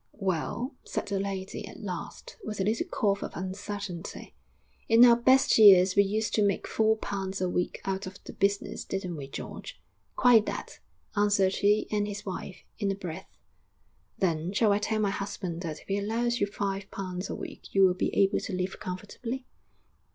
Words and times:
'Well,' 0.13 0.73
said 0.83 1.09
that 1.09 1.19
lady, 1.19 1.67
at 1.67 1.79
last, 1.83 2.35
with 2.43 2.59
a 2.59 2.63
little 2.63 2.87
cough 2.89 3.21
of 3.21 3.33
uncertainty, 3.37 4.33
'in 4.89 5.05
our 5.05 5.15
best 5.15 5.59
years 5.59 5.95
we 5.95 6.01
used 6.01 6.33
to 6.33 6.41
make 6.41 6.65
four 6.65 6.97
pounds 6.97 7.39
a 7.39 7.47
week 7.47 7.79
out 7.85 8.07
of 8.07 8.17
the 8.23 8.33
business 8.33 8.83
didn't 8.83 9.15
we, 9.15 9.27
George?' 9.27 9.79
'Quite 10.15 10.47
that!' 10.47 10.79
answered 11.15 11.57
he 11.57 11.87
and 11.91 12.07
his 12.07 12.25
wife, 12.25 12.63
in 12.79 12.89
a 12.89 12.95
breath. 12.95 13.29
'Then, 14.17 14.53
shall 14.53 14.71
I 14.71 14.79
tell 14.79 14.99
my 14.99 15.11
husband 15.11 15.61
that 15.61 15.81
if 15.81 15.87
he 15.87 15.99
allows 15.99 16.39
you 16.39 16.47
five 16.47 16.89
pounds 16.89 17.29
a 17.29 17.35
week 17.35 17.71
you 17.75 17.83
will 17.85 17.93
be 17.93 18.09
able 18.15 18.39
to 18.39 18.53
live 18.53 18.79
comfortably?' 18.79 19.45